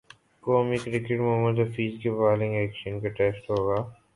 [0.43, 3.79] قومی کرکٹر محمد حفیظ کے bowling action کا ٹیسٹ ہو گا